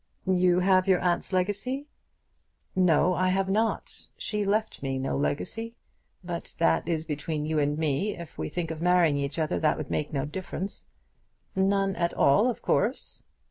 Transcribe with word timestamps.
"You 0.25 0.61
have 0.61 0.87
your 0.87 0.99
aunt's 0.99 1.31
legacy?" 1.31 1.85
"No; 2.75 3.13
I 3.13 3.29
have 3.29 3.47
not. 3.47 4.07
She 4.17 4.43
left 4.43 4.81
me 4.81 4.97
no 4.97 5.15
legacy. 5.15 5.75
But 6.23 6.45
as 6.47 6.53
that 6.55 6.87
is 6.87 7.05
between 7.05 7.45
you 7.45 7.59
and 7.59 7.77
me, 7.77 8.17
if 8.17 8.35
we 8.39 8.49
think 8.49 8.71
of 8.71 8.81
marrying 8.81 9.17
each 9.17 9.37
other, 9.37 9.59
that 9.59 9.77
would 9.77 9.91
make 9.91 10.11
no 10.11 10.25
difference." 10.25 10.87
"None 11.55 11.95
at 11.95 12.15
all, 12.15 12.49
of 12.49 12.63
course." 12.63 13.25